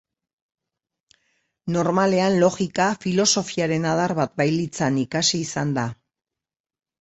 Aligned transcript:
Normalean 1.75 2.37
logika, 2.43 2.87
filosofiaren 3.03 3.85
adar 3.91 4.15
bat 4.21 4.35
bailitzan 4.43 4.99
ikasi 5.05 5.43
izan 5.49 5.77
da. 5.79 5.85